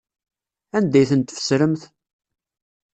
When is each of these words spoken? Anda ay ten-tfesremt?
Anda 0.77 0.97
ay 0.99 1.07
ten-tfesremt? 1.09 1.81